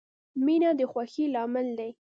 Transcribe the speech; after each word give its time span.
•مینه 0.45 0.69
د 0.79 0.81
خوښۍ 0.91 1.25
لامل 1.33 1.67
دی. 1.79 1.91